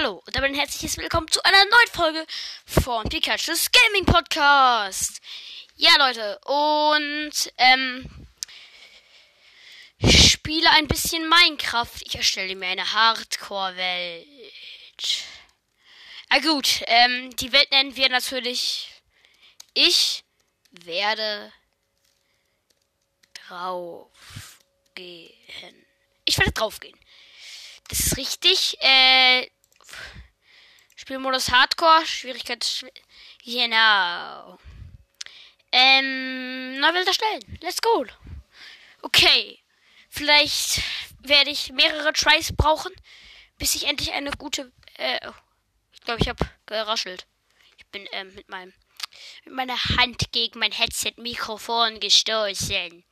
[0.00, 2.26] Hallo und damit ein herzliches Willkommen zu einer neuen Folge
[2.64, 5.20] von Pikachu's Gaming Podcast.
[5.76, 8.26] Ja, Leute, und ähm,
[9.98, 12.00] ich spiele ein bisschen Minecraft.
[12.00, 14.26] Ich erstelle mir eine Hardcore-Welt.
[16.30, 18.88] Na gut, ähm, die Welt nennen wir natürlich
[19.74, 20.24] Ich
[20.70, 21.52] werde
[23.34, 24.06] draufgehen.
[26.24, 26.98] Ich werde draufgehen.
[27.88, 28.78] Das ist richtig.
[28.80, 29.50] Äh,
[30.96, 32.84] Spielmodus Hardcore, Schwierigkeit.
[33.44, 34.58] Genau.
[35.72, 37.58] Ähm, neu Welt erstellen.
[37.62, 38.06] Let's go.
[39.02, 39.58] Okay.
[40.08, 40.82] Vielleicht
[41.20, 42.92] werde ich mehrere Tries brauchen,
[43.58, 44.72] bis ich endlich eine gute.
[44.94, 45.34] Äh, oh.
[45.92, 47.26] ich glaube, ich habe geraschelt.
[47.78, 48.72] Ich bin ähm, mit meinem
[49.44, 53.04] mit meiner Hand gegen mein Headset-Mikrofon gestoßen.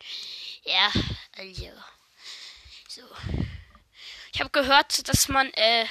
[0.64, 0.92] Ja,
[1.36, 1.70] also.
[2.88, 3.02] So.
[4.32, 5.86] Ich habe gehört, dass man, äh,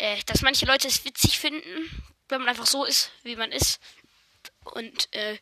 [0.00, 3.80] äh, dass manche Leute es witzig finden, wenn man einfach so ist, wie man ist.
[4.64, 5.38] Und äh,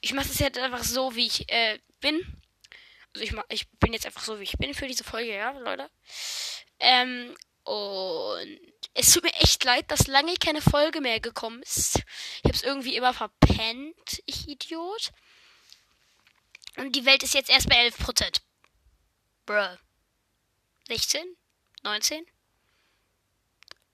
[0.00, 2.20] ich mache es jetzt einfach so, wie ich äh, bin.
[3.12, 5.50] Also ich, mach, ich bin jetzt einfach so, wie ich bin für diese Folge, ja,
[5.50, 5.90] Leute.
[6.78, 8.60] Ähm, und
[8.94, 11.96] es tut mir echt leid, dass lange keine Folge mehr gekommen ist.
[12.38, 15.12] Ich habe es irgendwie immer verpennt, ich Idiot.
[16.76, 18.40] Und die Welt ist jetzt erst bei 11%.
[19.44, 19.76] Bruh.
[20.88, 21.22] 16,
[21.82, 22.26] 19,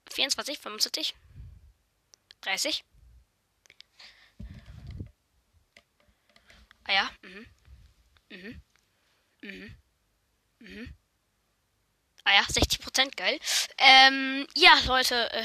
[0.09, 1.15] 24, 25,
[2.41, 2.83] 30.
[6.85, 7.45] Ah ja, mhm.
[8.29, 8.61] Mhm.
[9.41, 9.75] Mhm.
[10.59, 10.93] Mhm.
[12.23, 13.39] Ah ja, 60 Prozent, geil.
[13.77, 15.43] Ähm, ja, Leute, äh,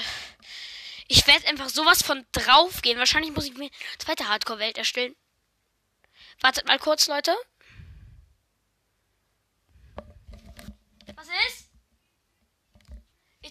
[1.09, 2.99] ich werde einfach sowas von drauf gehen.
[2.99, 5.15] Wahrscheinlich muss ich mir eine zweite Hardcore-Welt erstellen.
[6.41, 7.35] Wartet mal kurz, Leute.
[11.17, 11.62] Was ist?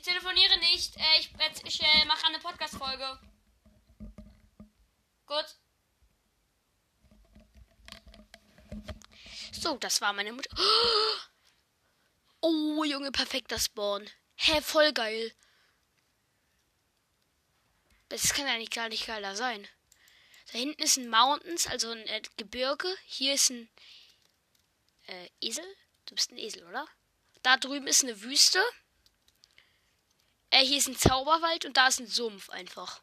[0.01, 0.97] Ich telefoniere nicht.
[0.97, 1.29] Äh, ich
[1.63, 3.19] ich äh, mache eine Podcast-Folge.
[5.27, 5.45] Gut.
[9.51, 10.49] So, das war meine Mutter.
[12.43, 14.09] Oh, Junge, perfekter Spawn.
[14.33, 15.31] Hä, voll geil.
[18.09, 19.67] Das kann eigentlich gar nicht geiler sein.
[20.51, 22.91] Da hinten ist ein Mountains, also ein äh, Gebirge.
[23.05, 23.69] Hier ist ein
[25.05, 25.77] äh, Esel.
[26.07, 26.87] Du bist ein Esel, oder?
[27.43, 28.59] Da drüben ist eine Wüste.
[30.51, 33.01] Äh, hier ist ein Zauberwald und da ist ein Sumpf einfach.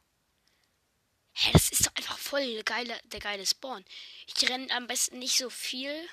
[1.33, 3.85] Hä, das ist doch einfach voll geile, der geile Spawn.
[4.27, 6.09] Ich renne am besten nicht so viel,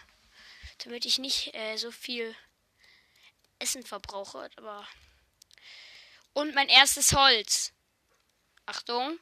[0.80, 2.36] damit ich nicht äh, so viel
[3.60, 4.88] Essen verbrauche, aber.
[6.34, 7.74] Und mein erstes Holz.
[8.66, 9.20] Achtung.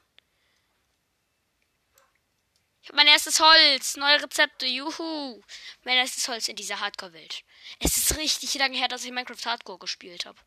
[2.82, 3.96] Ich habe mein erstes Holz.
[3.96, 4.66] Neue Rezepte.
[4.66, 5.42] Juhu.
[5.84, 7.44] Mein erstes Holz in dieser Hardcore-Welt.
[7.78, 10.38] Es ist richtig lange her, dass ich Minecraft Hardcore gespielt habe.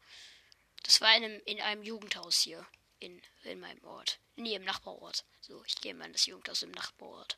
[0.88, 2.66] Das war in einem, in einem Jugendhaus hier.
[3.00, 4.20] In, in meinem Ort.
[4.38, 5.24] Nee, im Nachbarort.
[5.42, 7.38] So, ich gehe mal in das Jugendhaus im Nachbarort.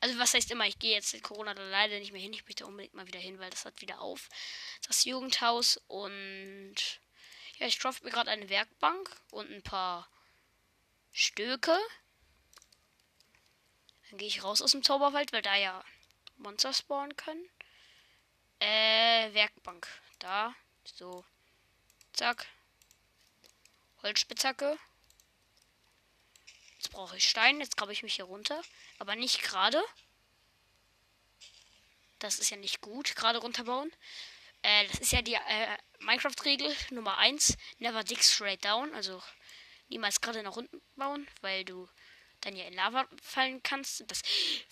[0.00, 2.32] Also was heißt immer, ich gehe jetzt in Corona da leider nicht mehr hin.
[2.34, 4.28] Ich möchte unbedingt mal wieder hin, weil das hat wieder auf.
[4.86, 6.74] Das Jugendhaus und
[7.58, 10.10] ja, ich craft mir gerade eine Werkbank und ein paar
[11.12, 11.78] Stöcke.
[14.10, 15.82] Dann gehe ich raus aus dem Zauberwald, weil da ja
[16.36, 17.48] Monster spawnen können.
[18.58, 19.88] Äh, Werkbank.
[20.18, 20.54] Da.
[20.84, 21.24] So.
[22.12, 22.46] Zack.
[24.02, 24.78] Holzspitzhacke.
[26.76, 27.60] Jetzt brauche ich Stein.
[27.60, 28.60] Jetzt grabe ich mich hier runter.
[28.98, 29.82] Aber nicht gerade.
[32.18, 33.14] Das ist ja nicht gut.
[33.16, 33.92] Gerade runterbauen.
[34.62, 37.56] Äh, das ist ja die äh, Minecraft-Regel Nummer 1.
[37.78, 38.94] Never dig straight down.
[38.94, 39.22] Also
[39.88, 41.88] niemals gerade nach unten bauen, weil du
[42.40, 44.04] dann ja in Lava fallen kannst.
[44.08, 44.22] Das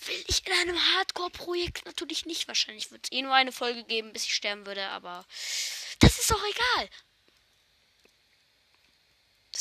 [0.06, 2.48] will ich in einem Hardcore-Projekt natürlich nicht.
[2.48, 5.26] Wahrscheinlich wird es eh nur eine Folge geben, bis ich sterben würde, aber
[5.98, 6.91] das ist doch egal.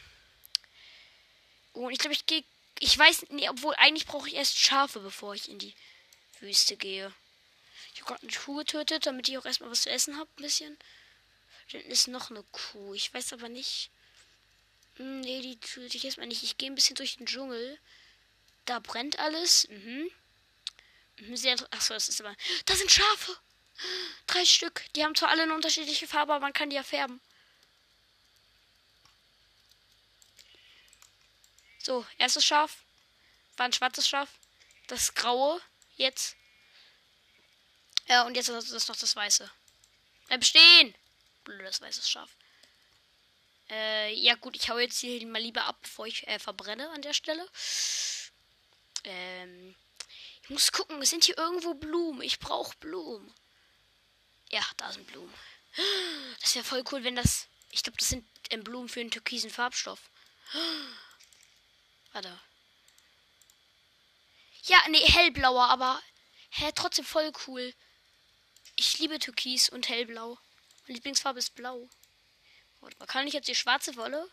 [1.74, 2.44] Und ich glaube, ich gehe.
[2.80, 5.74] Ich weiß, nee, obwohl eigentlich brauche ich erst Schafe, bevor ich in die
[6.40, 7.14] Wüste gehe.
[7.94, 10.42] Ich habe gerade eine Kuh getötet, damit ich auch erstmal was zu essen habe, ein
[10.44, 10.78] bisschen.
[11.72, 12.94] Dann ist noch eine Kuh.
[12.94, 13.90] Ich weiß aber nicht.
[14.98, 16.44] Hm, nee, die töte ich erstmal nicht.
[16.44, 17.80] Ich gehe ein bisschen durch den Dschungel.
[18.66, 19.68] Da brennt alles.
[19.70, 20.12] Mhm.
[21.18, 22.36] mhm sehr Achso, das ist aber.
[22.66, 23.38] Da sind Schafe!
[24.26, 24.84] Drei Stück.
[24.96, 27.20] Die haben zwar alle eine unterschiedliche Farbe, aber man kann die ja färben.
[31.88, 32.84] So, erstes Schaf.
[33.56, 34.28] War ein schwarzes Schaf.
[34.88, 35.62] Das graue.
[35.96, 36.36] Jetzt.
[38.10, 39.50] Ja, und jetzt ist das noch das weiße.
[40.28, 40.94] Bleib stehen!
[41.46, 42.30] Blödes weißes Schaf.
[43.70, 47.04] Äh, ja gut, ich hau jetzt hier mal lieber ab, bevor ich äh, verbrenne an
[47.04, 47.48] der Stelle.
[49.06, 49.74] Ähm,
[50.44, 52.22] ich muss gucken, sind hier irgendwo Blumen?
[52.22, 53.34] Ich brauche Blumen.
[54.50, 55.34] Ja, da sind Blumen.
[56.42, 57.48] Das wäre voll cool, wenn das.
[57.72, 60.02] Ich glaube, das sind ähm, Blumen für einen türkisen Farbstoff.
[62.18, 62.42] Warte.
[64.64, 66.02] Ja, nee, hellblauer, aber
[66.50, 67.76] hä, trotzdem voll cool.
[68.76, 70.40] Ich liebe Türkis und hellblau.
[70.82, 71.88] Meine Lieblingsfarbe ist blau.
[72.80, 74.28] Warte mal, kann ich jetzt die schwarze Wolle?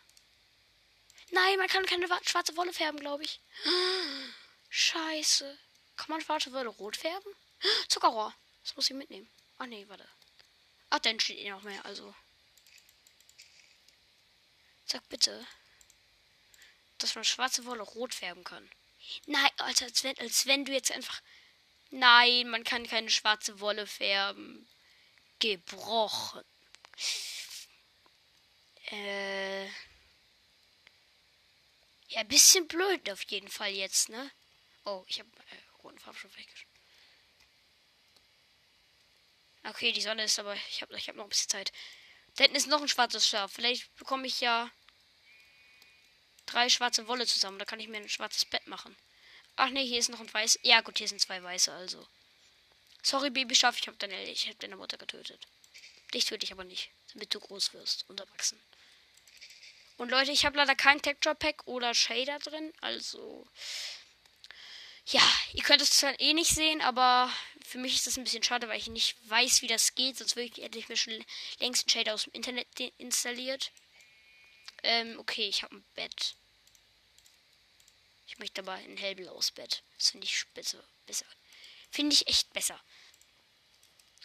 [1.31, 3.39] Nein, man kann keine schwarze Wolle färben, glaube ich.
[4.71, 5.59] Scheiße.
[5.97, 7.33] Kann man schwarze Wolle rot färben?
[7.89, 8.35] Zuckerrohr.
[8.63, 9.29] Das muss ich mitnehmen.
[9.59, 10.09] Ach nee, warte.
[10.89, 12.15] Ach, dann steht eh noch mehr, also.
[14.87, 15.47] Sag bitte,
[16.99, 18.69] dass man schwarze Wolle rot färben kann.
[19.27, 21.21] Nein, Alter, als wenn, als wenn du jetzt einfach.
[21.91, 24.69] Nein, man kann keine schwarze Wolle färben.
[25.39, 26.45] Gebrochen.
[28.91, 29.67] Äh.
[32.09, 34.31] Ja, ein bisschen blöd auf jeden Fall jetzt, ne?
[34.85, 36.75] Oh, ich habe äh, roten Farbstoff weggeschmissen.
[39.65, 40.55] Okay, die Sonne ist aber.
[40.69, 41.73] Ich habe ich hab noch ein bisschen Zeit.
[42.37, 43.53] Da hinten ist noch ein schwarzes Schaf.
[43.53, 44.71] Vielleicht bekomme ich ja
[46.47, 47.59] drei schwarze Wolle zusammen.
[47.59, 48.97] Da kann ich mir ein schwarzes Bett machen.
[49.57, 50.61] Ach nee, hier ist noch ein weiß.
[50.63, 52.07] Ja, gut, hier sind zwei weiße, also.
[53.03, 55.47] Sorry, Babyschaf, ich habe deine, ich hab deine Mutter getötet.
[56.13, 58.61] Dich töte ich aber nicht, damit du groß wirst und erwachsen.
[59.97, 63.47] Und Leute, ich habe leider kein Texture Pack oder Shader drin, also
[65.07, 67.31] ja, ihr könnt es zwar eh nicht sehen, aber
[67.65, 70.17] für mich ist das ein bisschen schade, weil ich nicht weiß, wie das geht.
[70.17, 71.25] Sonst hätte ich mir schon
[71.61, 72.67] längst einen Shader aus dem Internet
[72.99, 73.71] installiert.
[74.85, 76.37] Ähm, okay, ich habe ein Bett.
[78.27, 79.83] Ich möchte aber ein hellblaues Bett.
[79.99, 80.83] Das finde ich besser.
[81.07, 81.27] besser.
[81.91, 82.81] Finde ich echt besser.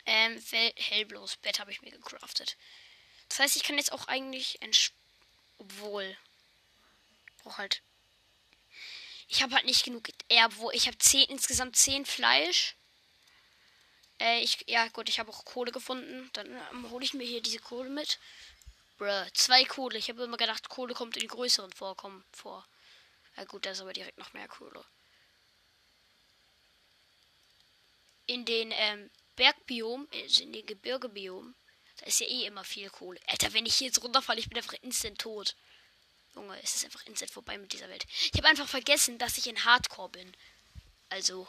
[0.06, 0.42] Ähm,
[0.76, 2.58] hellblaues Bett habe ich mir gecraftet.
[3.30, 4.60] Das heißt, ich kann jetzt auch eigentlich.
[5.58, 6.18] Obwohl.
[7.44, 7.82] Brauche halt
[9.30, 10.10] ich habe halt nicht genug.
[10.58, 12.76] Wo ich habe zehn, insgesamt zehn Fleisch.
[14.20, 16.30] Äh, ich, ja gut, ich habe auch Kohle gefunden.
[16.34, 18.20] Dann ähm, hole ich mir hier diese Kohle mit.
[19.00, 19.98] Bruh, zwei Kohle.
[19.98, 22.68] Ich habe immer gedacht, Kohle kommt in größeren Vorkommen vor.
[23.38, 24.84] Ja gut, da ist aber direkt noch mehr Kohle.
[28.26, 31.56] In den ähm, Bergbiom, also in den Gebirgebiom,
[31.96, 33.22] da ist ja eh immer viel Kohle.
[33.28, 35.56] Alter, wenn ich hier jetzt runterfalle, ich bin einfach instant tot.
[36.36, 38.06] Junge, es ist einfach instant vorbei mit dieser Welt.
[38.10, 40.36] Ich habe einfach vergessen, dass ich in Hardcore bin.
[41.08, 41.48] Also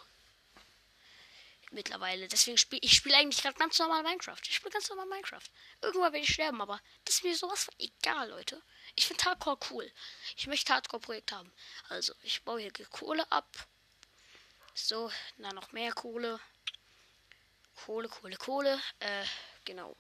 [1.73, 2.29] mittlerweile.
[2.29, 4.41] Deswegen spiele ich spiele eigentlich gerade ganz normal Minecraft.
[4.45, 5.49] Ich spiele ganz normal Minecraft.
[5.81, 8.63] Irgendwann werde ich sterben, aber das ist mir sowas von egal, Leute.
[8.97, 9.91] Ich finde Hardcore cool.
[10.37, 11.53] Ich möchte Hardcore-Projekt haben.
[11.89, 13.69] Also, ich baue hier Kohle ab.
[14.75, 16.41] So, na noch mehr Kohle.
[17.85, 18.81] Kohle, Kohle, Kohle.
[18.99, 19.25] Äh,
[19.65, 19.97] genau.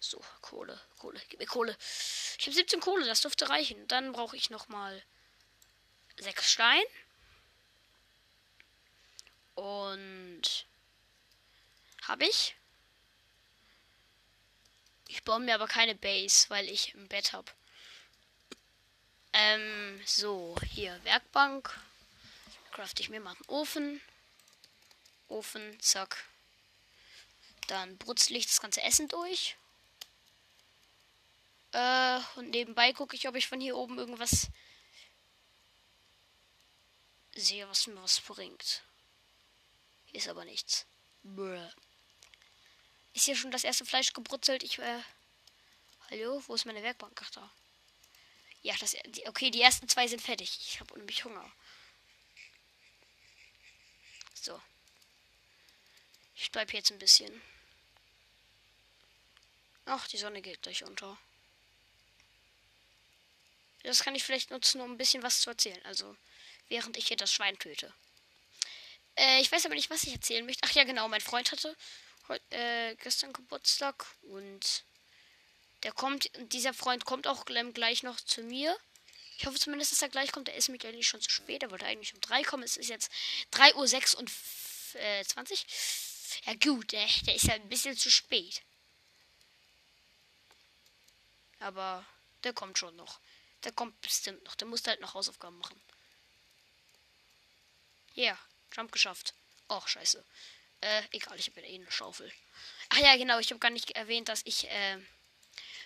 [0.00, 1.76] So, Kohle, Kohle, gib mir Kohle.
[2.38, 3.88] Ich habe 17 Kohle, das dürfte reichen.
[3.88, 5.02] Dann brauche ich noch mal
[6.18, 6.82] 6 Stein.
[9.54, 10.66] Und
[12.02, 12.54] habe ich.
[15.08, 17.50] Ich baue mir aber keine Base, weil ich ein Bett habe.
[19.32, 21.78] Ähm, so, hier Werkbank.
[22.72, 24.00] Craft ich mir mal einen Ofen.
[25.28, 26.24] Ofen, zack.
[27.68, 29.56] Dann brutzle ich das ganze Essen durch.
[31.72, 34.48] Äh, und nebenbei gucke ich, ob ich von hier oben irgendwas
[37.34, 38.82] sehe, was mir was bringt.
[40.14, 40.86] Ist aber nichts.
[41.24, 41.70] Bruh.
[43.14, 44.62] Ist hier schon das erste Fleisch gebrutzelt?
[44.62, 45.02] Ich, äh.
[46.08, 46.42] Hallo?
[46.46, 47.20] Wo ist meine Werkbank?
[47.22, 47.50] Ach da.
[48.62, 48.96] Ja, das.
[49.06, 50.56] Die, okay, die ersten zwei sind fertig.
[50.60, 51.50] Ich habe nämlich Hunger.
[54.34, 54.60] So.
[56.36, 57.42] Ich bleib jetzt ein bisschen.
[59.84, 61.18] Ach, die Sonne geht gleich unter.
[63.82, 65.84] Das kann ich vielleicht nutzen, um ein bisschen was zu erzählen.
[65.84, 66.16] Also,
[66.68, 67.92] während ich hier das Schwein töte.
[69.16, 70.62] Äh, ich weiß aber nicht, was ich erzählen möchte.
[70.64, 71.76] Ach ja, genau, mein Freund hatte
[72.50, 74.84] äh, gestern Geburtstag und
[75.82, 78.76] der kommt, dieser Freund kommt auch gleich noch zu mir.
[79.36, 80.48] Ich hoffe zumindest, dass er gleich kommt.
[80.48, 81.62] Er ist mir eigentlich schon zu spät.
[81.62, 82.62] Er wollte eigentlich um drei kommen.
[82.62, 83.10] Es ist jetzt
[83.52, 84.30] 3.06 Uhr und
[84.94, 85.66] äh, 20.
[86.46, 88.62] Ja gut, der, der ist ja ein bisschen zu spät.
[91.58, 92.06] Aber
[92.44, 93.20] der kommt schon noch.
[93.64, 94.54] Der kommt bestimmt noch.
[94.54, 95.80] Der muss halt noch Hausaufgaben machen.
[98.14, 98.38] Ja, yeah,
[98.74, 99.34] Jump geschafft.
[99.68, 100.24] Och, scheiße.
[100.80, 102.30] Äh, egal, ich habe ja eh eine Schaufel.
[102.90, 104.98] Ach ja, genau, ich habe gar nicht erwähnt, dass ich äh,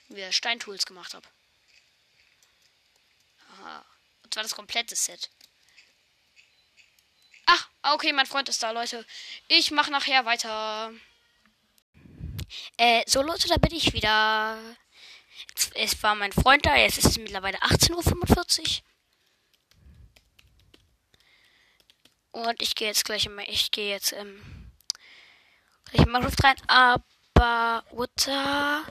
[0.09, 1.29] mir Steintools gemacht habe.
[3.53, 3.85] Aha.
[4.25, 5.31] Und zwar das komplette Set.
[7.47, 9.07] Ach, okay, mein Freund ist da, Leute.
[9.47, 10.93] Ich mache nachher weiter.
[12.77, 14.77] Äh, so Leute, da bin ich wieder.
[15.75, 18.85] Es war mein Freund da, jetzt ist es mittlerweile 18.45 Uhr.
[22.45, 24.71] Und ich gehe jetzt gleich immer, ich gehe jetzt ähm,
[25.87, 28.85] gleich in Minecraft rein, aber oder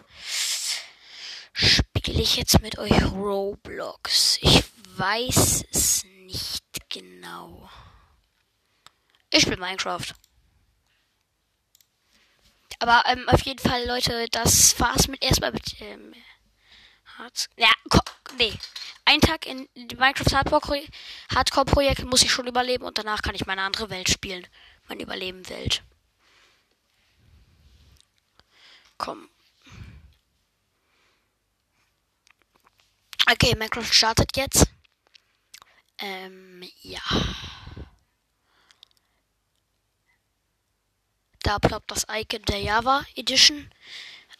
[1.53, 4.37] spiele ich jetzt mit euch Roblox?
[4.41, 4.65] Ich
[4.97, 7.69] weiß es nicht genau.
[9.31, 10.13] Ich spiele Minecraft.
[12.79, 16.13] Aber ähm, auf jeden Fall, Leute, das war's mit erstmal mit ähm,
[17.17, 17.71] Hard ja,
[18.37, 18.53] nee.
[19.09, 20.35] Ein Tag in Minecraft
[21.33, 24.45] Hardcore Projekt muss ich schon überleben und danach kann ich meine andere Welt spielen.
[24.89, 25.81] Meine Überleben Welt.
[28.97, 29.29] Komm.
[33.31, 34.67] Okay, Minecraft startet jetzt.
[35.99, 36.99] Ähm, ja.
[41.43, 43.71] Da ploppt das Icon der Java Edition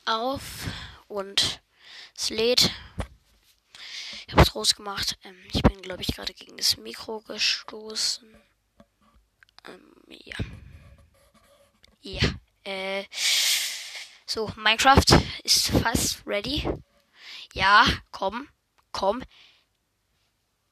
[0.04, 0.44] auf
[1.08, 1.62] und
[2.18, 2.70] es lädt.
[4.28, 5.18] Ich habe es rausgemacht.
[5.24, 8.30] Ähm, ich bin, glaube ich, gerade gegen das Mikro gestoßen.
[9.66, 10.38] Ähm, ja.
[12.02, 12.30] Ja.
[12.64, 13.06] Äh.
[14.26, 15.06] So, Minecraft
[15.44, 16.70] ist fast ready.
[17.54, 18.50] Ja, komm.
[18.92, 19.24] Komm.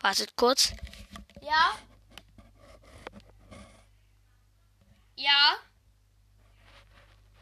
[0.02, 0.74] Wartet kurz.
[1.42, 1.80] Ja.
[5.16, 5.56] Ja.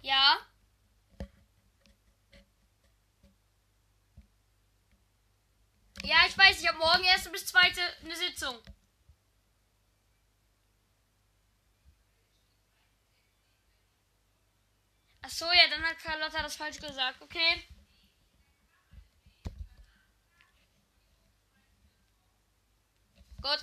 [0.03, 0.37] Ja.
[6.03, 8.57] Ja, ich weiß, ich habe morgen erste bis zweite eine Sitzung.
[15.21, 17.63] Ach so, ja, dann hat Carlotta das falsch gesagt, okay?
[23.41, 23.59] Gut.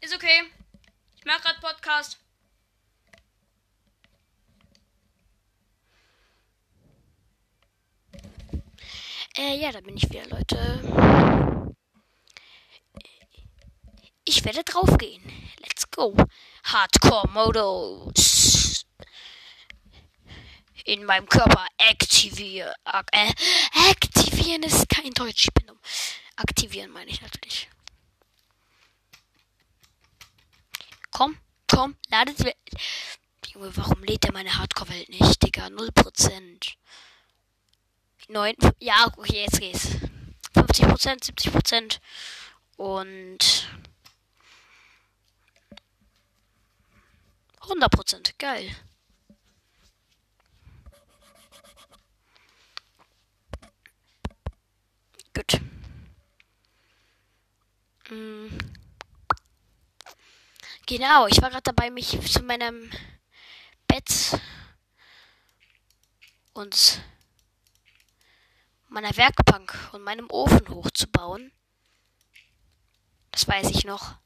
[0.00, 0.52] Ist okay.
[1.16, 2.18] Ich mache gerade Podcast.
[9.38, 11.74] Äh, ja, da bin ich wieder, Leute.
[14.24, 15.22] Ich werde draufgehen.
[15.58, 16.16] Let's go.
[16.64, 18.86] Hardcore-Modus.
[20.86, 22.72] In meinem Körper aktivieren.
[23.12, 23.30] Äh,
[23.90, 25.48] aktivieren ist kein Deutsch.
[25.48, 25.80] Ich bin dumm.
[26.36, 27.68] Aktivieren meine ich natürlich.
[31.10, 31.36] Komm,
[31.68, 32.56] komm, ladet.
[33.52, 35.66] Junge, warum lädt er meine Hardcore-Welt nicht, Digga?
[35.66, 36.76] 0%.
[38.28, 38.54] 9.
[38.80, 39.88] Ja, okay, jetzt geht's.
[40.54, 42.00] 50%, 70%
[42.76, 43.68] und
[47.60, 48.34] 100%.
[48.38, 48.74] Geil.
[55.34, 55.60] Gut.
[58.08, 58.58] Mm.
[60.86, 62.90] Genau, ich war gerade dabei, mich zu meinem
[63.88, 64.40] Bett
[66.54, 67.02] und
[68.88, 71.52] meiner Werkbank und meinem Ofen hochzubauen.
[73.32, 74.16] Das weiß ich noch.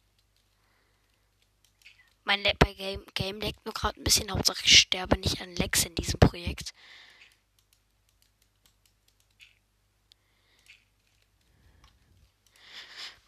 [2.24, 4.30] Mein Le bei Game, Game leckt nur gerade ein bisschen.
[4.30, 6.72] Hauptsache ich sterbe nicht an Lex in diesem Projekt.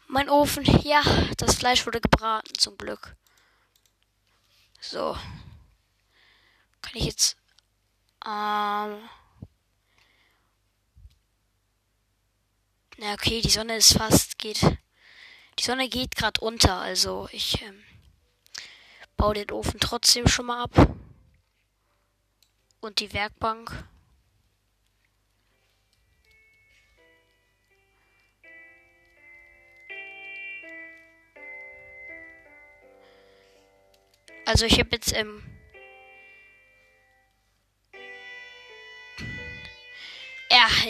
[0.07, 0.63] Mein Ofen.
[0.83, 1.01] Ja,
[1.37, 3.15] das Fleisch wurde gebraten, zum Glück.
[4.79, 5.17] So.
[6.81, 7.35] Kann ich jetzt.
[8.25, 9.09] Ähm.
[13.05, 14.39] Na okay, die Sonne ist fast.
[14.39, 14.61] Geht.
[15.59, 17.83] Die Sonne geht gerade unter, also ich ähm,
[19.17, 20.95] baue den Ofen trotzdem schon mal ab.
[22.79, 23.89] Und die Werkbank.
[34.45, 35.52] Also ich habe jetzt ähm,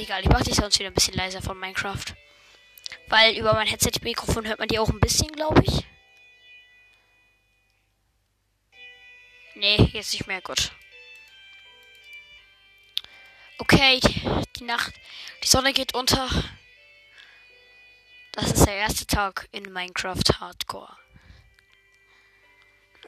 [0.04, 0.22] egal.
[0.22, 2.06] Ich mache die sonst wieder ein bisschen leiser von Minecraft.
[3.08, 5.86] Weil über mein Headset-Mikrofon hört man die auch ein bisschen, glaube ich.
[9.56, 10.42] Nee, jetzt nicht mehr.
[10.42, 10.72] Gut.
[13.60, 14.00] Okay,
[14.56, 14.94] die Nacht.
[15.44, 16.28] Die Sonne geht unter.
[18.34, 20.98] Das ist der erste Tag in Minecraft Hardcore.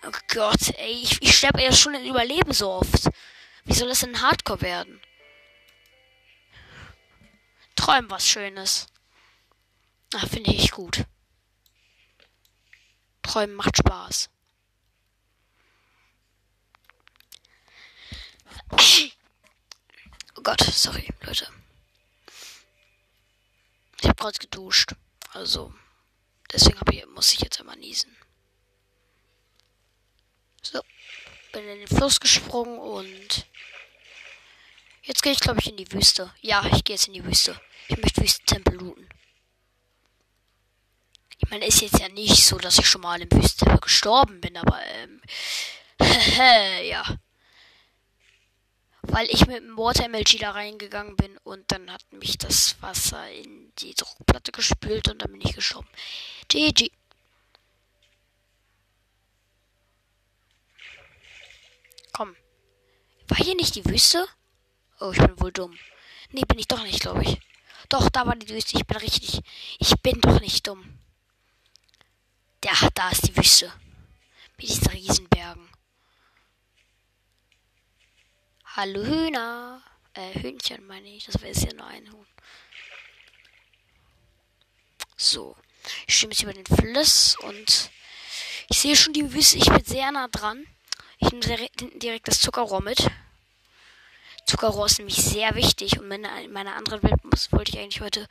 [0.06, 3.10] Oh Gott, ey, ich, ich sterbe ja schon in Überleben so oft.
[3.64, 5.02] Wie soll das in Hardcore werden?
[7.86, 8.88] Träum was Schönes.
[10.16, 11.06] Ah, finde ich gut.
[13.22, 14.28] Träumen macht Spaß.
[20.36, 21.48] Oh Gott, sorry, Leute.
[24.02, 24.96] Ich habe gerade geduscht.
[25.34, 25.72] Also,
[26.52, 28.18] deswegen ich, muss ich jetzt einmal niesen.
[30.64, 30.82] So,
[31.52, 33.46] bin in den Fluss gesprungen und
[35.06, 36.34] jetzt gehe ich, glaube ich, in die Wüste.
[36.42, 37.60] Ja, ich gehe jetzt in die Wüste.
[37.88, 39.08] Ich möchte Wüstentempel looten.
[41.38, 44.58] Ich meine, ist jetzt ja nicht so, dass ich schon mal im Wüstentempel gestorben bin,
[44.58, 45.22] aber ähm,
[46.84, 47.04] ja.
[49.04, 53.30] Weil ich mit dem Water MLG da reingegangen bin und dann hat mich das Wasser
[53.32, 55.88] in die Druckplatte gespült und dann bin ich gestorben.
[56.48, 56.92] GG.
[62.14, 62.36] Komm.
[63.28, 64.28] War hier nicht die Wüste?
[65.00, 65.78] Oh, ich bin wohl dumm.
[66.32, 67.40] Nee, bin ich doch nicht, glaube ich.
[67.90, 68.78] Doch, da war die Wüste.
[68.78, 69.42] Ich bin richtig.
[69.80, 71.00] Ich bin doch nicht dumm.
[72.64, 73.72] Ja, da ist die Wüste.
[74.58, 75.70] Mit diesen Riesenbergen.
[78.66, 79.84] Hallo Hühner.
[80.14, 81.26] Äh, Hühnchen meine ich.
[81.26, 82.28] Das wäre jetzt ja nur ein Huhn.
[85.18, 85.56] So.
[86.08, 87.92] Ich stehe jetzt über den Fluss und
[88.70, 89.58] ich sehe schon die Wüste.
[89.58, 90.66] Ich bin sehr nah dran.
[91.20, 91.70] Ich nehme
[92.00, 93.10] direkt das Zuckerrohr mit.
[94.46, 96.00] Zuckerrohr ist nämlich sehr wichtig.
[96.00, 97.20] Und in meiner anderen Welt
[97.52, 98.28] wollte ich eigentlich heute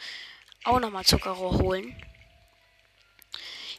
[0.64, 1.94] auch nochmal Zuckerrohr holen.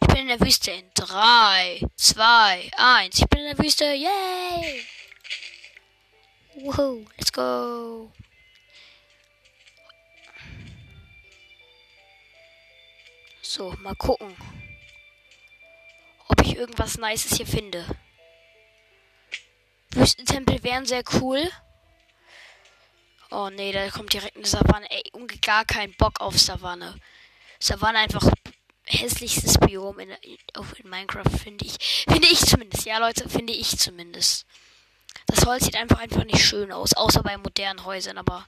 [0.02, 3.20] Ich bin in der Wüste in 3, 2, 1.
[3.20, 3.86] Ich bin in der Wüste.
[3.86, 4.86] Yay!
[6.56, 8.12] Woohoo, let's go.
[13.42, 14.36] So, mal gucken,
[16.28, 17.86] ob ich irgendwas Nices hier finde.
[19.92, 21.50] Wüstentempel wären sehr cool.
[23.32, 24.90] Oh nee, da kommt direkt eine Savanne.
[24.90, 25.04] Ey,
[25.42, 26.96] gar keinen Bock auf Savanne.
[27.60, 28.30] Savanne einfach
[28.86, 32.06] hässlichstes Biom in, in Minecraft, finde ich.
[32.08, 32.86] Finde ich zumindest.
[32.86, 34.46] Ja, Leute, finde ich zumindest.
[35.28, 38.46] Das Holz sieht einfach einfach nicht schön aus, außer bei modernen Häusern, aber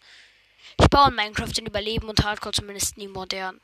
[0.79, 3.59] ich baue in Minecraft in Überleben und Hardcore zumindest nie modern.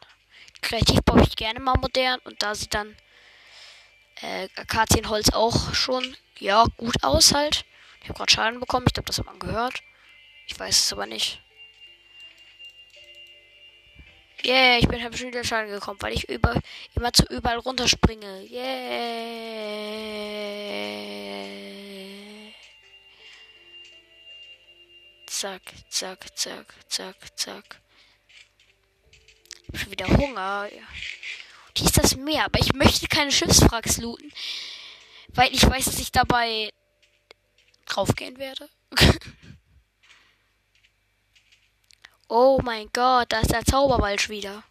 [0.62, 2.96] Kreativ baue ich gerne mal modern und da sieht dann
[4.22, 7.66] äh, Akazienholz auch schon ja gut aus halt.
[8.02, 9.84] Ich habe gerade Schaden bekommen, ich glaube, das hat man gehört.
[10.54, 11.42] Ich weiß es aber nicht.
[14.46, 16.62] Yeah, ich bin halt schon wieder Schaden gekommen, weil ich über,
[16.94, 18.44] immer zu überall runterspringe.
[18.52, 18.64] Yeah.
[25.26, 27.82] Zack, zack, zack, zack, zack.
[29.10, 30.70] Ich hab schon wieder Hunger.
[30.72, 30.84] Ja.
[31.76, 34.32] Hier ist das Meer, aber ich möchte keine Schiffswracks looten,
[35.30, 36.72] weil ich weiß, dass ich dabei
[37.88, 38.70] draufgehen werde.
[42.36, 44.64] Oh mein Gott, da ist der Zauberwald wieder.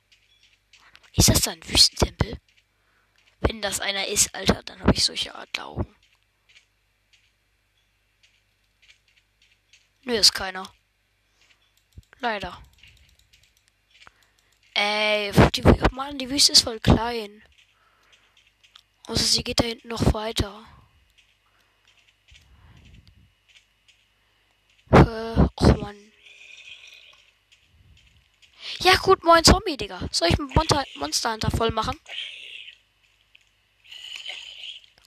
[1.14, 2.36] Ist das ein Wüstentempel?
[3.38, 5.94] Wenn das einer ist, Alter, dann habe ich solche Art Augen.
[10.02, 10.74] Nö, ist keiner.
[12.18, 12.60] Leider.
[14.74, 17.44] Ey, die, Mann, die Wüste ist voll klein.
[19.06, 20.64] Außer sie geht da hinten noch weiter.
[24.90, 26.11] Äh, oh Mann.
[28.82, 30.00] Ja, gut, moin Zombie, Digga.
[30.10, 31.96] Soll ich Monster, Monster Hunter voll machen?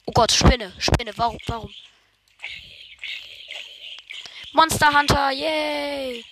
[0.06, 1.74] Oh Gott, Spinne, Spinne, warum, warum?
[4.54, 6.24] Monster Hunter, yay!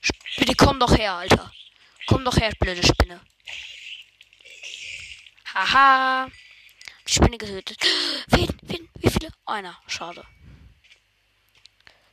[0.00, 1.52] Spinne, komm doch her, Alter.
[2.06, 3.20] Komm doch her, blöde Spinne.
[5.52, 6.30] Haha.
[7.06, 7.76] Die Spinne getötet.
[8.28, 9.30] Wen, wen, wie viele?
[9.44, 10.24] Einer, schade.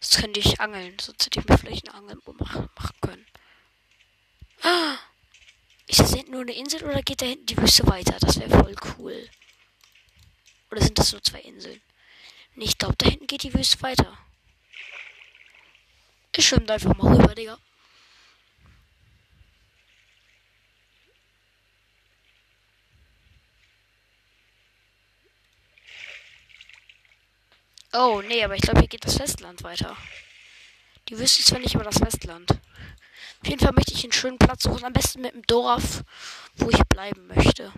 [0.01, 3.25] Jetzt könnte ich angeln, sonst hätte ich mir vielleicht eine Angel machen können.
[5.87, 8.17] Ist das hinten nur eine Insel oder geht da hinten die Wüste weiter?
[8.19, 9.29] Das wäre voll cool.
[10.71, 11.81] Oder sind das nur zwei Inseln?
[12.55, 14.17] Nee, ich glaube, da hinten geht die Wüste weiter.
[16.35, 17.57] Ich schwimme einfach mal rüber, Digga.
[27.93, 29.95] Oh, nee, aber ich glaube, hier geht das Festland weiter.
[31.07, 32.49] Die Wüste ist zwar nicht immer das Festland.
[33.41, 34.85] Auf jeden Fall möchte ich einen schönen Platz suchen.
[34.85, 36.03] Am besten mit dem Dorf,
[36.55, 37.71] wo ich bleiben möchte.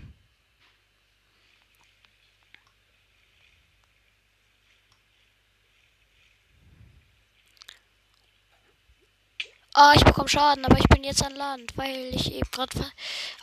[9.79, 12.91] Ah, ich bekomme Schaden, aber ich bin jetzt an Land, weil ich eben gerade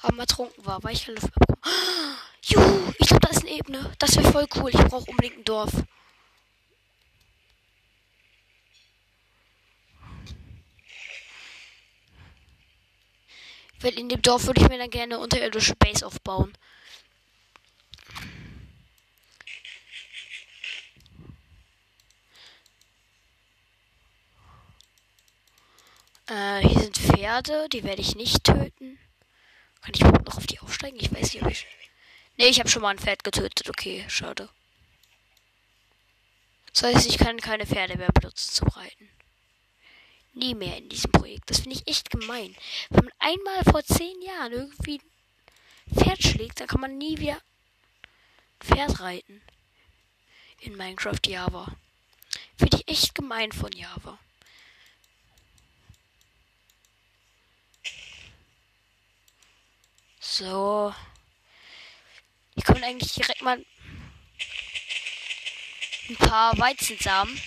[0.02, 1.58] am ertrunken war, weil ich keine Luft bekomme.
[2.42, 3.92] Juhu, ich glaube, da ist eine Ebene.
[4.00, 4.70] Das wäre voll cool.
[4.74, 5.70] Ich brauche unbedingt ein Dorf.
[13.84, 16.56] Weil in dem Dorf würde ich mir dann gerne unterirdische Base aufbauen.
[26.26, 28.98] Äh, hier sind Pferde, die werde ich nicht töten.
[29.82, 30.96] Kann ich überhaupt noch auf die aufsteigen?
[30.98, 31.66] Ich weiß nicht, ob ich.
[32.38, 33.68] Ne, ich habe schon mal ein Pferd getötet.
[33.68, 34.48] Okay, schade.
[36.72, 39.13] Das heißt, ich kann keine Pferde mehr benutzen zum Reiten.
[40.34, 41.48] Nie mehr in diesem Projekt.
[41.50, 42.54] Das finde ich echt gemein.
[42.90, 47.40] Wenn man einmal vor zehn Jahren irgendwie ein Pferd schlägt, dann kann man nie wieder
[48.60, 49.42] Pferd reiten.
[50.60, 51.76] In Minecraft Java.
[52.58, 54.18] Finde ich echt gemein von Java.
[60.20, 60.94] So.
[62.56, 63.64] Ich kann eigentlich direkt mal
[66.08, 67.40] ein paar Weizensamen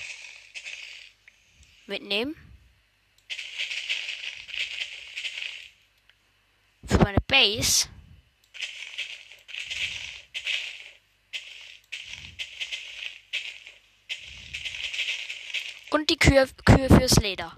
[1.86, 2.36] mitnehmen.
[6.86, 7.88] Für meine Base.
[15.92, 17.56] Und die Kühe, Kühe fürs Leder.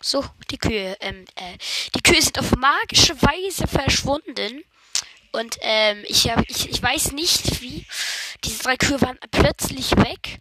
[0.00, 0.96] So, die Kühe.
[1.00, 1.58] Ähm, äh,
[1.94, 4.64] die Kühe sind auf magische Weise verschwunden.
[5.32, 7.84] Und ähm, ich, hab, ich, ich weiß nicht wie.
[8.44, 10.40] Diese drei Kühe waren plötzlich weg.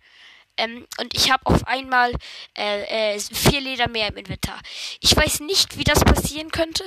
[0.62, 2.13] Ähm, und ich habe auf einmal
[2.58, 4.60] äh, äh, vier Leder mehr im Inventar.
[5.00, 6.86] Ich weiß nicht, wie das passieren könnte.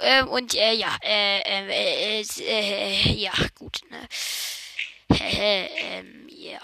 [0.00, 3.80] Ähm, und äh, ja, äh, äh, äh, äh ja, gut.
[3.90, 4.08] Ne?
[5.20, 6.60] ähm, ja.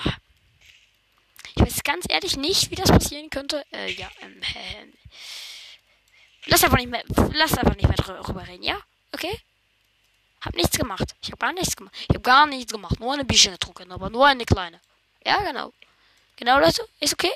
[1.54, 3.64] Ich weiß ganz ehrlich nicht, wie das passieren könnte.
[3.72, 4.87] Äh, ja, ähm, äh,
[6.46, 8.78] Lass einfach nicht mehr, lass einfach nicht mehr drüber reden, ja?
[9.12, 9.40] Okay?
[10.40, 11.16] Hab nichts gemacht.
[11.20, 11.94] Ich hab gar nichts gemacht.
[12.09, 13.00] Ich hab gar nichts gemacht.
[13.00, 14.80] Nur eine Bücher getrunken, aber nur eine kleine.
[15.24, 15.72] Ja, genau.
[16.37, 16.87] Genau, Leute?
[17.01, 17.33] Ist okay?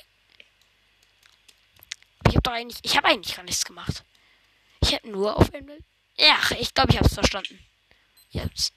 [2.28, 4.04] Ich hab doch eigentlich, ich hab eigentlich gar nichts gemacht.
[4.82, 5.82] Ich hab nur auf Emerald.
[6.16, 7.58] Ja, ich glaube, ich hab's verstanden.
[8.30, 8.72] Jetzt.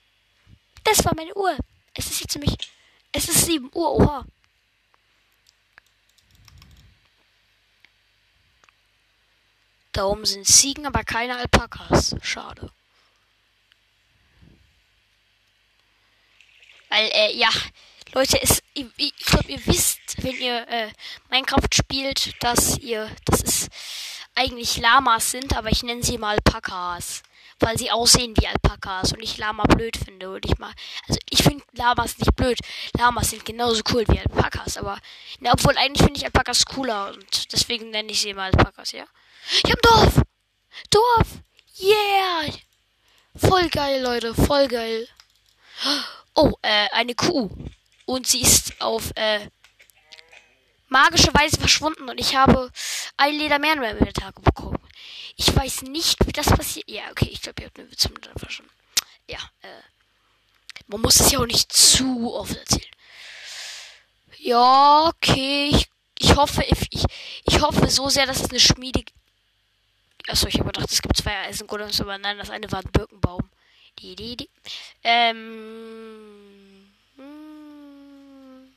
[0.83, 1.55] Das war meine Uhr.
[1.93, 2.57] Es ist jetzt nämlich,
[3.11, 4.25] es ist 7 Uhr, oha.
[9.91, 12.15] Da oben sind Ziegen, aber keine Alpakas.
[12.23, 12.71] Schade.
[16.89, 17.49] Weil, äh, ja,
[18.13, 20.91] Leute, es, ich, ich glaube, ihr wisst, wenn ihr äh,
[21.29, 23.69] Minecraft spielt, dass ihr, dass es
[24.35, 27.23] eigentlich Lamas sind, aber ich nenne sie mal Alpakas.
[27.59, 30.31] Weil sie aussehen wie Alpakas und ich Lama blöd finde.
[30.31, 30.73] Und ich mal,
[31.07, 32.59] also ich finde Lamas nicht blöd.
[32.97, 34.99] Lamas sind genauso cool wie Alpakas, aber,
[35.39, 39.05] na, obwohl eigentlich finde ich Alpakas cooler und deswegen nenne ich sie mal Alpakas, ja.
[39.63, 40.21] Ich hab Dorf!
[40.89, 41.27] Dorf!
[41.79, 42.53] Yeah!
[43.35, 45.07] Voll geil, Leute, voll geil.
[46.35, 47.49] Oh, äh, eine Kuh.
[48.05, 49.47] Und sie ist auf, äh,
[50.89, 52.71] magische Weise verschwunden und ich habe
[53.17, 54.77] ein Leder mehr in meinem Tag bekommen.
[55.35, 56.87] Ich weiß nicht, wie das passiert.
[56.89, 58.67] Ja, okay, ich glaube, ihr habt eine Witze mit schon.
[59.27, 59.81] Ja, äh,
[60.87, 62.85] man muss es ja auch nicht zu oft erzählen.
[64.37, 65.89] Ja, okay, ich,
[66.19, 67.05] ich hoffe, ich,
[67.45, 69.03] ich hoffe so sehr, dass es eine Schmiede
[70.29, 73.49] Achso, ich habe gedacht, es gibt zwei Eisengolems, aber nein, das eine war ein Birkenbaum.
[73.99, 74.49] Die, die, die.
[75.03, 76.93] Ähm.
[77.17, 78.73] Hm.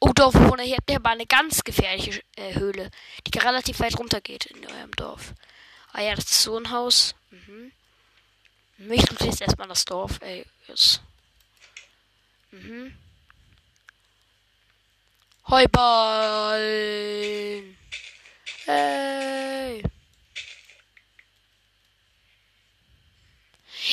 [0.00, 2.90] Oh, Dorfbewohner, hier habt ihr aber eine ganz gefährliche äh, Höhle,
[3.26, 5.34] die relativ weit runter geht in eurem Dorf.
[5.92, 7.14] Ah ja, das ist so ein Haus.
[7.30, 7.72] Mhm.
[8.78, 10.46] Ich tue jetzt erstmal das Dorf, ey.
[10.68, 11.02] Yes.
[12.50, 12.96] Mhm.
[15.48, 16.60] Heuballen.
[18.64, 19.82] Hey.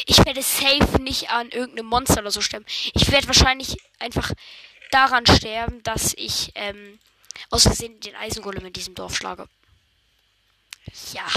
[0.05, 2.65] Ich werde safe nicht an irgendeinem Monster oder so sterben.
[2.93, 4.31] Ich werde wahrscheinlich einfach
[4.91, 6.99] daran sterben, dass ich ähm,
[7.49, 9.47] aus Versehen den Eisengolem in diesem Dorf schlage.
[11.13, 11.27] Ja.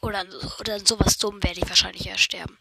[0.00, 0.24] Oder,
[0.60, 2.56] oder sowas dumm werde ich wahrscheinlich ja sterben.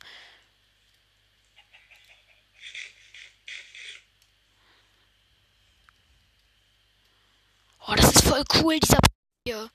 [7.88, 8.97] Oh, das ist voll cool, dieser
[9.45, 9.69] hier.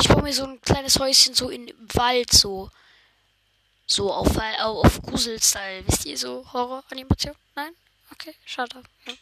[0.00, 2.70] Ich baue mir so ein kleines Häuschen so im Wald, so.
[3.90, 5.84] So auf, auf Grusel-Style.
[5.88, 7.34] Wisst ihr, so Horror-Animation?
[7.56, 7.74] Nein?
[8.12, 8.84] Okay, schade.
[9.04, 9.12] Ja.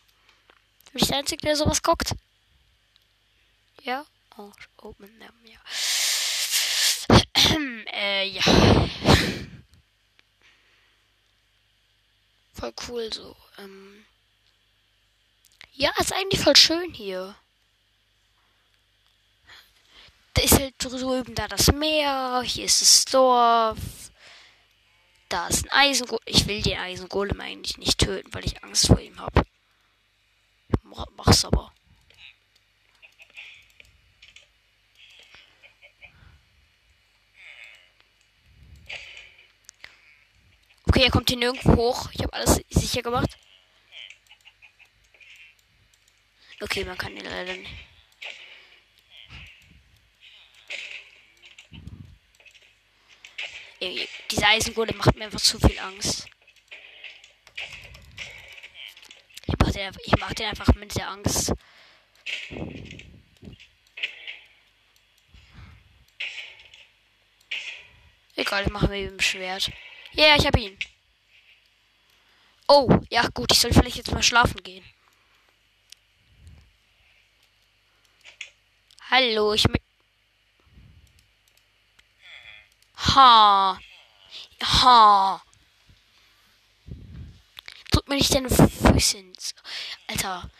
[0.92, 2.14] Bin ich der Einzige, der sowas guckt?
[3.80, 4.04] Ja?
[4.36, 5.58] Oh, Open, oh, ja.
[7.94, 8.42] äh, ja.
[12.52, 13.34] Voll cool so.
[13.56, 14.04] Ähm
[15.72, 17.34] ja, ist eigentlich voll schön hier.
[20.34, 23.78] Da ist halt drüben da das Meer, hier ist das Dorf.
[25.28, 26.22] Da ist ein Eisengolem.
[26.26, 29.42] Ich will den Eisengolem eigentlich nicht töten, weil ich Angst vor ihm habe.
[31.16, 31.72] Mach's aber.
[40.86, 42.08] Okay, er kommt hier nirgendwo hoch.
[42.12, 43.36] Ich habe alles sicher gemacht.
[46.60, 47.87] Okay, man kann ihn leider nicht.
[53.80, 56.28] Dieser Eisengolem macht mir einfach zu viel Angst.
[59.46, 61.52] Ich mach den, ich mach den einfach mit der Angst.
[68.34, 69.70] Egal, ich mache mir mit dem Schwert.
[70.12, 70.78] Ja, yeah, ich hab ihn.
[72.68, 74.84] Oh, ja gut, ich soll vielleicht jetzt mal schlafen gehen.
[79.10, 79.87] Hallo, ich mit.
[83.06, 83.78] Ha.
[84.62, 85.42] Ha.
[87.90, 89.54] Drück mir nicht deine Füße ins.
[90.08, 90.50] Alter,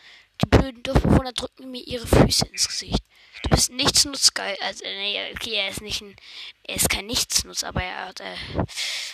[0.41, 3.03] die blöden Dorfbewohner drücken mir ihre Füße ins Gesicht.
[3.43, 4.57] Du bist nichtsnutzgeil.
[4.61, 6.15] Also, nee, okay, er ist nicht ein.
[6.63, 8.35] Er ist kein Nichtsnutz, aber er hat, äh,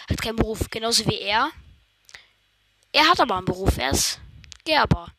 [0.10, 0.70] hat keinen Beruf.
[0.70, 1.52] Genauso wie er.
[2.92, 3.78] Er hat aber einen Beruf.
[3.78, 4.20] Er ist
[4.64, 5.12] Gerber.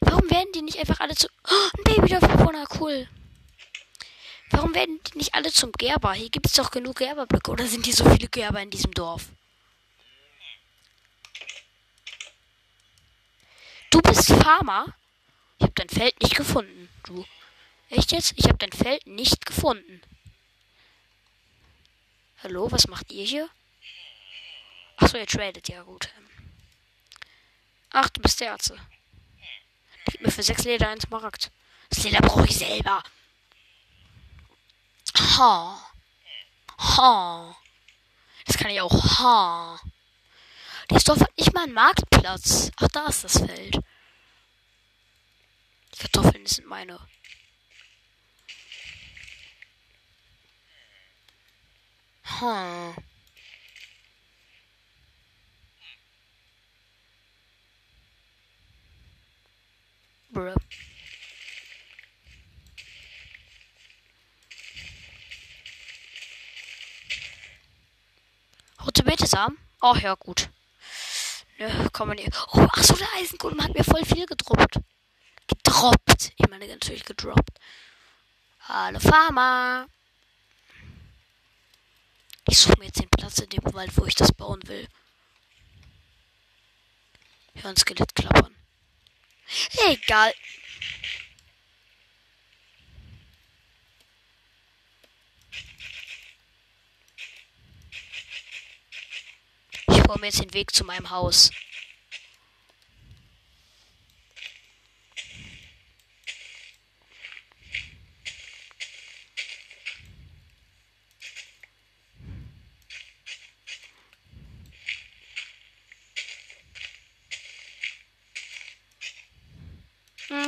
[0.00, 1.28] Warum werden die nicht einfach alle zu.
[1.48, 3.08] Oh, ein Babydorfbewohner, cool.
[4.54, 6.12] Warum werden die nicht alle zum Gerber?
[6.12, 7.50] Hier gibt es doch genug Gerberblöcke.
[7.50, 9.26] Oder sind hier so viele Gerber in diesem Dorf?
[13.90, 14.94] Du bist Farmer?
[15.58, 16.88] Ich habe dein Feld nicht gefunden.
[17.02, 17.24] Du.
[17.90, 18.34] Echt jetzt?
[18.36, 20.00] Ich habe dein Feld nicht gefunden.
[22.44, 23.48] Hallo, was macht ihr hier?
[24.98, 26.10] Achso, ihr tradet, ja gut.
[27.90, 28.78] Ach, du bist der Ärzte.
[30.04, 31.50] Gib mir für sechs Leder ein Smaragd.
[31.90, 33.02] Das Leder brauche ich selber.
[35.24, 35.90] Ha.
[36.78, 37.56] Ha.
[38.46, 39.18] Das kann ich auch.
[39.18, 39.80] Ha.
[40.88, 42.70] Das Dorf hat nicht mal einen Marktplatz.
[42.76, 43.78] Ach, da ist das Feld.
[45.94, 46.98] Die Kartoffeln sind meine.
[52.24, 52.94] Hm.
[60.30, 60.54] Bruh.
[68.84, 69.58] Rote Betesamen?
[69.80, 70.50] Ach ja, gut.
[71.58, 72.30] Ne, kann man nicht.
[72.52, 74.80] Oh, ach so, der Eisengolem hat mir voll viel gedroppt.
[75.46, 76.32] Gedroppt.
[76.36, 77.58] Ich meine natürlich gedroppt.
[78.60, 79.86] Hallo Farmer.
[82.48, 84.86] Ich suche mir jetzt den Platz in dem Wald, wo ich das bauen will.
[87.54, 88.54] Hör ein Skelett klappern.
[89.88, 90.34] Egal.
[100.06, 101.50] Baue mir jetzt den Weg zu meinem Haus.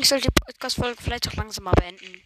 [0.07, 2.23] ich sollte die Podcast-Folge vielleicht auch langsam mal beenden.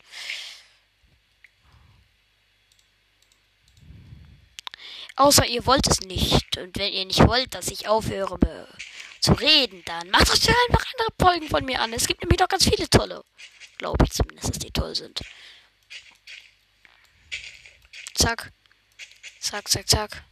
[5.20, 6.56] Außer ihr wollt es nicht.
[6.56, 8.38] Und wenn ihr nicht wollt, dass ich aufhöre
[9.20, 11.92] zu reden, dann macht euch einfach andere Folgen von mir an.
[11.92, 13.22] Es gibt nämlich noch ganz viele tolle.
[13.76, 15.20] Glaube ich zumindest, dass die toll sind.
[18.14, 18.50] Zack.
[19.40, 20.24] Zack, zack, zack.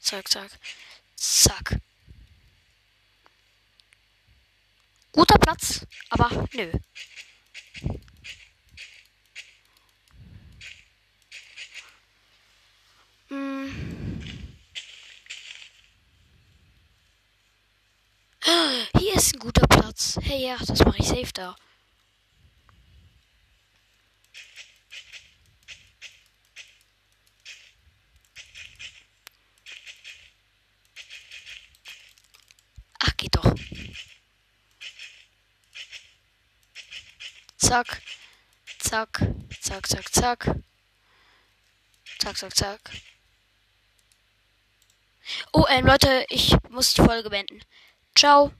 [0.00, 0.50] Zack, zack.
[1.14, 1.76] Zack.
[5.12, 6.72] Guter Platz, aber nö.
[13.28, 14.01] Hm.
[19.22, 20.18] Ist ein guter Platz.
[20.20, 21.54] Hey, ja, das mache ich safe da.
[32.98, 33.54] Ach, geht doch.
[37.58, 38.02] Zack.
[38.78, 39.20] Zack.
[39.60, 40.56] Zack, zack, zack.
[42.18, 42.80] Zack, zack, zack.
[45.52, 47.62] Oh, ähm, Leute, ich muss die Folge beenden.
[48.14, 48.52] Ciao.